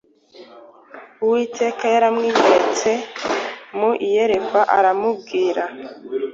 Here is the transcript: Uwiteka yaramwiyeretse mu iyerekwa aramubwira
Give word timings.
Uwiteka 1.23 1.83
yaramwiyeretse 1.93 2.91
mu 3.77 3.91
iyerekwa 4.07 4.61
aramubwira 4.77 5.63